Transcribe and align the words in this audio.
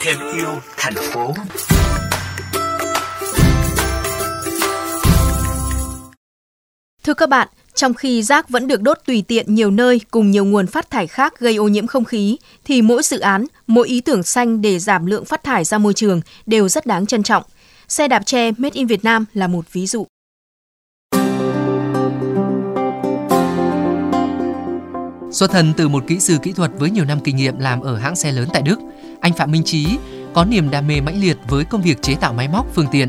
Thêm 0.00 0.18
yêu 0.34 0.48
thành 0.76 0.94
phố. 0.94 1.34
Thưa 7.04 7.14
các 7.14 7.28
bạn, 7.28 7.48
trong 7.74 7.94
khi 7.94 8.22
rác 8.22 8.48
vẫn 8.48 8.68
được 8.68 8.82
đốt 8.82 8.98
tùy 9.06 9.24
tiện 9.28 9.54
nhiều 9.54 9.70
nơi 9.70 10.00
cùng 10.10 10.30
nhiều 10.30 10.44
nguồn 10.44 10.66
phát 10.66 10.90
thải 10.90 11.06
khác 11.06 11.38
gây 11.38 11.56
ô 11.56 11.68
nhiễm 11.68 11.86
không 11.86 12.04
khí, 12.04 12.36
thì 12.64 12.82
mỗi 12.82 13.02
dự 13.02 13.18
án, 13.18 13.44
mỗi 13.66 13.88
ý 13.88 14.00
tưởng 14.00 14.22
xanh 14.22 14.62
để 14.62 14.78
giảm 14.78 15.06
lượng 15.06 15.24
phát 15.24 15.44
thải 15.44 15.64
ra 15.64 15.78
môi 15.78 15.94
trường 15.94 16.20
đều 16.46 16.68
rất 16.68 16.86
đáng 16.86 17.06
trân 17.06 17.22
trọng. 17.22 17.42
Xe 17.88 18.08
đạp 18.08 18.22
tre 18.26 18.50
Made 18.58 18.74
in 18.74 18.86
Việt 18.86 19.04
Nam 19.04 19.24
là 19.34 19.46
một 19.46 19.72
ví 19.72 19.86
dụ. 19.86 20.06
Xuất 25.38 25.50
thân 25.50 25.72
từ 25.76 25.88
một 25.88 26.04
kỹ 26.06 26.18
sư 26.18 26.38
kỹ 26.42 26.52
thuật 26.56 26.70
với 26.78 26.90
nhiều 26.90 27.04
năm 27.04 27.18
kinh 27.24 27.36
nghiệm 27.36 27.58
làm 27.58 27.80
ở 27.80 27.96
hãng 27.96 28.16
xe 28.16 28.32
lớn 28.32 28.48
tại 28.52 28.62
Đức, 28.62 28.78
anh 29.20 29.32
Phạm 29.32 29.50
Minh 29.50 29.62
Trí 29.64 29.98
có 30.34 30.44
niềm 30.44 30.70
đam 30.70 30.86
mê 30.86 31.00
mãnh 31.00 31.20
liệt 31.20 31.36
với 31.48 31.64
công 31.70 31.82
việc 31.82 32.02
chế 32.02 32.14
tạo 32.20 32.32
máy 32.32 32.48
móc 32.52 32.66
phương 32.74 32.86
tiện. 32.92 33.08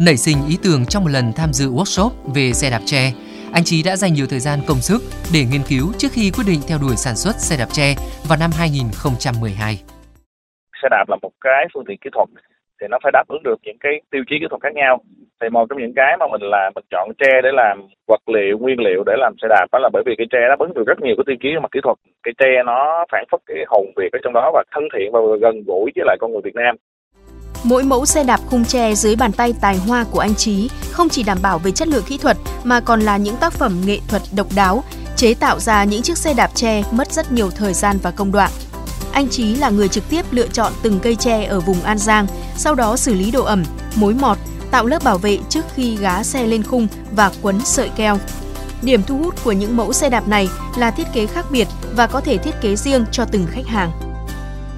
Nảy 0.00 0.16
sinh 0.16 0.38
ý 0.48 0.58
tưởng 0.62 0.86
trong 0.86 1.04
một 1.04 1.10
lần 1.10 1.32
tham 1.36 1.52
dự 1.52 1.70
workshop 1.70 2.10
về 2.34 2.52
xe 2.52 2.70
đạp 2.70 2.82
tre, 2.84 3.12
anh 3.52 3.64
Trí 3.64 3.82
đã 3.82 3.96
dành 3.96 4.14
nhiều 4.14 4.26
thời 4.26 4.40
gian 4.40 4.58
công 4.66 4.80
sức 4.80 5.02
để 5.34 5.44
nghiên 5.44 5.62
cứu 5.68 5.92
trước 5.98 6.12
khi 6.12 6.30
quyết 6.30 6.44
định 6.46 6.60
theo 6.68 6.78
đuổi 6.78 6.96
sản 6.96 7.16
xuất 7.16 7.36
xe 7.36 7.56
đạp 7.56 7.68
tre 7.72 7.94
vào 8.28 8.38
năm 8.38 8.50
2012. 8.58 9.82
Xe 10.82 10.88
đạp 10.90 11.04
là 11.08 11.16
một 11.22 11.32
cái 11.40 11.66
phương 11.74 11.84
tiện 11.88 11.98
kỹ 12.04 12.10
thuật 12.12 12.28
thì 12.80 12.86
nó 12.90 12.98
phải 13.02 13.12
đáp 13.12 13.24
ứng 13.28 13.42
được 13.42 13.56
những 13.62 13.78
cái 13.80 13.92
tiêu 14.10 14.22
chí 14.28 14.36
kỹ 14.40 14.46
thuật 14.50 14.62
khác 14.62 14.74
nhau 14.74 15.04
thì 15.40 15.48
một 15.48 15.66
trong 15.68 15.78
những 15.78 15.94
cái 15.96 16.16
mà 16.20 16.26
mình 16.32 16.42
là 16.42 16.70
mình 16.74 16.84
chọn 16.90 17.08
tre 17.18 17.32
để 17.44 17.50
làm 17.52 17.88
vật 18.08 18.22
liệu 18.34 18.58
nguyên 18.58 18.80
liệu 18.80 19.02
để 19.06 19.14
làm 19.18 19.34
xe 19.42 19.48
đạp 19.48 19.66
đó 19.72 19.78
là 19.78 19.88
bởi 19.92 20.02
vì 20.06 20.14
cái 20.18 20.26
tre 20.32 20.38
đáp 20.48 20.58
ứng 20.58 20.74
được 20.74 20.86
rất 20.86 20.98
nhiều 21.02 21.14
cái 21.16 21.24
tiêu 21.26 21.36
chí 21.42 21.48
mặt 21.62 21.72
kỹ 21.72 21.80
thuật 21.82 21.96
cái 22.22 22.34
tre 22.38 22.62
nó 22.66 23.04
phản 23.12 23.24
phất 23.30 23.40
cái 23.46 23.56
hồn 23.68 23.86
việt 23.96 24.12
ở 24.12 24.18
trong 24.22 24.32
đó 24.32 24.50
và 24.54 24.62
thân 24.74 24.84
thiện 24.94 25.12
và 25.12 25.20
gần 25.42 25.62
gũi 25.66 25.90
với 25.96 26.04
lại 26.06 26.16
con 26.20 26.32
người 26.32 26.40
Việt 26.44 26.54
Nam 26.54 26.76
Mỗi 27.64 27.82
mẫu 27.82 28.06
xe 28.06 28.24
đạp 28.24 28.40
khung 28.46 28.64
tre 28.64 28.94
dưới 28.94 29.16
bàn 29.16 29.32
tay 29.32 29.54
tài 29.60 29.76
hoa 29.76 30.04
của 30.12 30.20
anh 30.20 30.34
Trí 30.34 30.68
không 30.92 31.08
chỉ 31.08 31.22
đảm 31.26 31.38
bảo 31.42 31.58
về 31.58 31.70
chất 31.70 31.88
lượng 31.88 32.04
kỹ 32.08 32.18
thuật 32.22 32.36
mà 32.64 32.80
còn 32.80 33.00
là 33.00 33.16
những 33.16 33.34
tác 33.40 33.52
phẩm 33.52 33.72
nghệ 33.86 33.98
thuật 34.10 34.22
độc 34.36 34.46
đáo, 34.56 34.82
chế 35.16 35.34
tạo 35.40 35.58
ra 35.58 35.84
những 35.84 36.02
chiếc 36.02 36.16
xe 36.16 36.34
đạp 36.36 36.50
tre 36.54 36.82
mất 36.92 37.08
rất 37.12 37.32
nhiều 37.32 37.48
thời 37.56 37.72
gian 37.72 37.96
và 38.02 38.10
công 38.16 38.32
đoạn. 38.32 38.50
Anh 39.12 39.28
Trí 39.28 39.54
là 39.54 39.70
người 39.70 39.88
trực 39.88 40.04
tiếp 40.10 40.22
lựa 40.30 40.46
chọn 40.46 40.72
từng 40.82 40.98
cây 41.02 41.16
tre 41.16 41.44
ở 41.44 41.60
vùng 41.60 41.82
An 41.84 41.98
Giang, 41.98 42.26
sau 42.56 42.74
đó 42.74 42.96
xử 42.96 43.14
lý 43.14 43.30
độ 43.30 43.44
ẩm, 43.44 43.62
mối 43.96 44.14
mọt, 44.20 44.38
tạo 44.70 44.86
lớp 44.86 45.04
bảo 45.04 45.18
vệ 45.18 45.38
trước 45.48 45.64
khi 45.74 45.96
gá 45.96 46.22
xe 46.22 46.46
lên 46.46 46.62
khung 46.62 46.86
và 47.16 47.30
quấn 47.42 47.60
sợi 47.60 47.90
keo. 47.96 48.16
Điểm 48.82 49.00
thu 49.06 49.18
hút 49.18 49.34
của 49.44 49.52
những 49.52 49.76
mẫu 49.76 49.92
xe 49.92 50.10
đạp 50.10 50.28
này 50.28 50.48
là 50.78 50.90
thiết 50.90 51.06
kế 51.14 51.26
khác 51.26 51.46
biệt 51.50 51.68
và 51.96 52.06
có 52.06 52.20
thể 52.20 52.38
thiết 52.38 52.54
kế 52.60 52.76
riêng 52.76 53.04
cho 53.12 53.24
từng 53.32 53.46
khách 53.50 53.66
hàng. 53.66 53.90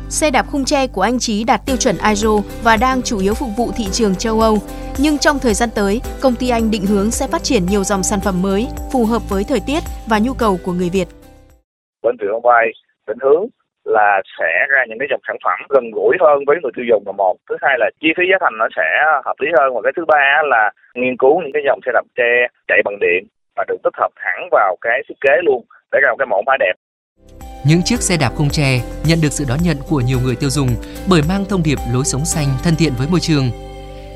Xe 0.09 0.31
đạp 0.31 0.47
khung 0.51 0.65
tre 0.65 0.87
của 0.87 1.03
anh 1.03 1.19
Trí 1.19 1.45
đạt 1.45 1.67
tiêu 1.67 1.77
chuẩn 1.77 1.97
ISO 2.11 2.31
và 2.63 2.77
đang 2.77 3.03
chủ 3.03 3.19
yếu 3.19 3.35
phục 3.35 3.48
vụ 3.57 3.70
thị 3.77 3.87
trường 3.93 4.15
châu 4.15 4.41
Âu. 4.41 4.59
Nhưng 4.98 5.19
trong 5.19 5.39
thời 5.39 5.55
gian 5.55 5.69
tới, 5.75 6.01
công 6.20 6.35
ty 6.35 6.48
anh 6.48 6.70
định 6.70 6.87
hướng 6.87 7.11
sẽ 7.11 7.27
phát 7.27 7.43
triển 7.43 7.67
nhiều 7.67 7.85
dòng 7.85 8.03
sản 8.03 8.20
phẩm 8.20 8.43
mới 8.43 8.69
phù 8.93 9.07
hợp 9.07 9.29
với 9.29 9.45
thời 9.45 9.61
tiết 9.61 9.83
và 10.07 10.19
nhu 10.19 10.35
cầu 10.35 10.59
của 10.65 10.73
người 10.73 10.91
Việt. 10.91 11.09
Bên 12.03 12.17
Việt 12.20 12.27
Bay 12.43 12.67
định 13.07 13.19
hướng 13.23 13.47
là 13.85 14.23
sẽ 14.39 14.67
ra 14.71 14.85
những 14.89 14.99
cái 14.99 15.09
dòng 15.11 15.21
sản 15.27 15.37
phẩm 15.45 15.59
gần 15.69 15.91
gũi 15.91 16.17
hơn 16.21 16.39
với 16.47 16.57
người 16.63 16.73
tiêu 16.77 16.85
dùng 16.91 17.03
là 17.07 17.13
một. 17.13 17.37
Thứ 17.49 17.57
hai 17.63 17.77
là 17.79 17.91
chi 18.01 18.09
phí 18.17 18.25
giá 18.31 18.37
thành 18.41 18.59
nó 18.59 18.69
sẽ 18.77 18.89
hợp 19.25 19.37
lý 19.41 19.49
hơn. 19.59 19.75
Và 19.75 19.81
cái 19.85 19.93
thứ 19.97 20.05
ba 20.05 20.43
là 20.45 20.71
nghiên 20.95 21.17
cứu 21.17 21.41
những 21.43 21.53
cái 21.53 21.63
dòng 21.67 21.81
xe 21.85 21.91
đạp 21.95 22.07
tre 22.17 22.33
chạy 22.69 22.81
bằng 22.85 22.99
điện 23.01 23.23
và 23.57 23.65
được 23.69 23.77
tích 23.85 23.97
hợp 24.01 24.13
thẳng 24.17 24.49
vào 24.51 24.77
cái 24.81 25.03
thiết 25.09 25.15
kế 25.21 25.35
luôn 25.43 25.65
để 25.93 25.99
ra 26.03 26.09
một 26.11 26.17
cái 26.19 26.27
mẫu 26.27 26.43
mã 26.47 26.57
đẹp. 26.61 26.75
Những 27.67 27.83
chiếc 27.85 28.01
xe 28.01 28.17
đạp 28.21 28.33
khung 28.37 28.51
tre 28.51 28.81
nhận 29.07 29.19
được 29.23 29.33
sự 29.33 29.45
đón 29.49 29.59
nhận 29.63 29.77
của 29.91 30.01
nhiều 30.01 30.19
người 30.25 30.37
tiêu 30.41 30.51
dùng 30.51 30.69
bởi 31.11 31.23
mang 31.29 31.45
thông 31.51 31.63
điệp 31.63 31.79
lối 31.95 32.05
sống 32.05 32.25
xanh 32.25 32.49
thân 32.65 32.75
thiện 32.79 32.93
với 32.99 33.07
môi 33.11 33.21
trường. 33.21 33.47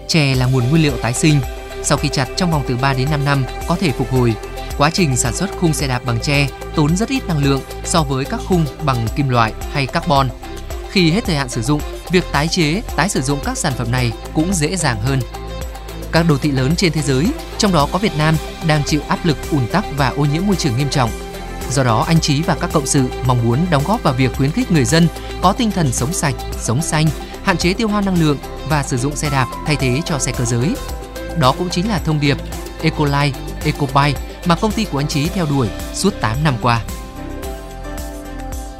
Tre 0.09 0.35
là 0.41 0.47
nguồn 0.53 0.65
nguyên 0.71 0.83
liệu 0.83 0.97
tái 1.03 1.13
sinh, 1.13 1.37
sau 1.83 1.99
khi 1.99 2.09
chặt 2.09 2.27
trong 2.37 2.51
vòng 2.51 2.63
từ 2.69 2.75
3 2.83 2.95
đến 2.99 3.07
5 3.11 3.21
năm 3.25 3.39
có 3.69 3.77
thể 3.81 3.91
phục 3.99 4.09
hồi. 4.11 4.31
Quá 4.79 4.91
trình 4.91 5.17
sản 5.17 5.35
xuất 5.35 5.51
khung 5.61 5.73
xe 5.73 5.89
đạp 5.89 6.05
bằng 6.05 6.21
tre 6.23 6.49
tốn 6.75 6.97
rất 6.97 7.09
ít 7.09 7.27
năng 7.29 7.45
lượng 7.45 7.61
so 7.85 8.03
với 8.03 8.25
các 8.25 8.41
khung 8.49 8.67
bằng 8.85 9.07
kim 9.17 9.29
loại 9.29 9.53
hay 9.73 9.87
carbon. 9.87 10.29
Khi 10.91 11.11
hết 11.11 11.25
thời 11.25 11.37
hạn 11.37 11.49
sử 11.49 11.63
dụng, 11.63 11.81
việc 12.11 12.25
tái 12.33 12.49
chế, 12.49 12.83
tái 12.97 13.09
sử 13.09 13.23
dụng 13.23 13.39
các 13.45 13.59
sản 13.59 13.73
phẩm 13.79 13.93
này 13.93 14.13
cũng 14.35 14.55
dễ 14.55 14.77
dàng 14.77 15.01
hơn. 15.01 15.21
Các 16.13 16.27
đô 16.29 16.39
thị 16.39 16.51
lớn 16.51 16.77
trên 16.77 16.93
thế 16.93 17.03
giới, 17.03 17.27
trong 17.59 17.73
đó 17.73 17.89
có 17.93 17.99
Việt 17.99 18.17
Nam, 18.19 18.37
đang 18.67 18.83
chịu 18.85 19.01
áp 19.09 19.27
lực 19.27 19.37
ùn 19.51 19.67
tắc 19.67 19.85
và 19.97 20.09
ô 20.09 20.25
nhiễm 20.25 20.47
môi 20.47 20.57
trường 20.57 20.77
nghiêm 20.77 20.91
trọng. 20.91 21.11
Do 21.71 21.85
đó, 21.85 22.05
anh 22.09 22.21
Trí 22.21 22.43
và 22.43 22.57
các 22.61 22.71
cộng 22.73 22.87
sự 22.87 23.03
mong 23.27 23.45
muốn 23.45 23.67
đóng 23.71 23.83
góp 23.87 24.03
vào 24.03 24.15
việc 24.15 24.37
khuyến 24.37 24.51
khích 24.51 24.73
người 24.73 24.85
dân 24.85 25.09
có 25.43 25.53
tinh 25.53 25.71
thần 25.71 25.93
sống 25.93 26.13
sạch, 26.13 26.35
sống 26.61 26.83
xanh, 26.83 27.07
hạn 27.43 27.57
chế 27.57 27.73
tiêu 27.73 27.89
hao 27.89 28.01
năng 28.01 28.21
lượng 28.21 28.39
và 28.69 28.83
sử 28.83 28.97
dụng 28.97 29.17
xe 29.17 29.31
đạp 29.31 29.47
thay 29.67 29.77
thế 29.77 30.01
cho 30.05 30.19
xe 30.19 30.33
cơ 30.33 30.45
giới. 30.45 30.75
Đó 31.39 31.55
cũng 31.59 31.71
chính 31.71 31.89
là 31.89 31.99
thông 31.99 32.21
điệp 32.21 32.37
Ecolife, 32.83 33.33
Ecobike 33.65 34.21
mà 34.47 34.55
công 34.55 34.73
ty 34.73 34.85
của 34.85 35.01
anh 35.01 35.09
Trí 35.09 35.29
theo 35.29 35.47
đuổi 35.47 35.69
suốt 35.95 36.15
8 36.21 36.45
năm 36.45 36.55
qua. 36.63 36.85